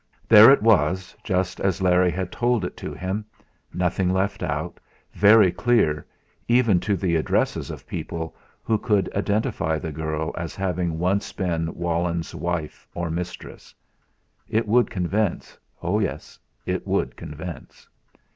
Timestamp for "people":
7.85-8.35